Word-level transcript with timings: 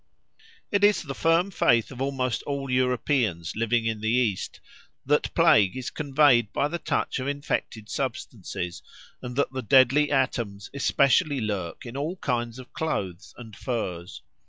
It 0.71 0.83
is 0.83 1.03
the 1.03 1.13
firm 1.13 1.51
faith 1.51 1.91
of 1.91 2.01
almost 2.01 2.41
all 2.47 2.65
the 2.65 2.73
Europeans 2.73 3.55
living 3.55 3.85
in 3.85 4.01
the 4.01 4.09
East 4.09 4.59
that 5.05 5.31
Plague 5.35 5.77
is 5.77 5.91
conveyed 5.91 6.51
by 6.51 6.67
the 6.69 6.79
touch 6.79 7.19
of 7.19 7.27
infected 7.27 7.87
substances, 7.87 8.81
and 9.21 9.35
that 9.35 9.51
the 9.53 9.61
deadly 9.61 10.09
atoms 10.11 10.71
especially 10.73 11.39
lurk 11.39 11.85
in 11.85 11.95
all 11.95 12.15
kinds 12.15 12.57
of 12.57 12.73
clothes 12.73 13.35
and 13.37 13.55
furs. 13.55 14.23